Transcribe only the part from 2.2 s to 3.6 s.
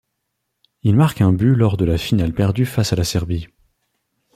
perdue face à la Serbie.